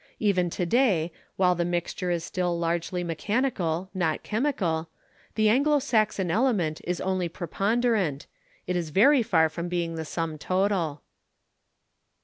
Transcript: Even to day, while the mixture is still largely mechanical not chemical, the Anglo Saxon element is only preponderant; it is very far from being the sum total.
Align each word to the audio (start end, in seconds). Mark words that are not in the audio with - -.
Even 0.17 0.49
to 0.49 0.65
day, 0.65 1.11
while 1.35 1.53
the 1.53 1.63
mixture 1.63 2.09
is 2.09 2.23
still 2.23 2.57
largely 2.57 3.03
mechanical 3.03 3.91
not 3.93 4.23
chemical, 4.23 4.89
the 5.35 5.47
Anglo 5.47 5.77
Saxon 5.77 6.31
element 6.31 6.81
is 6.85 6.99
only 6.99 7.29
preponderant; 7.29 8.25
it 8.65 8.75
is 8.75 8.89
very 8.89 9.21
far 9.21 9.47
from 9.47 9.69
being 9.69 9.93
the 9.93 10.03
sum 10.03 10.39
total. 10.39 11.03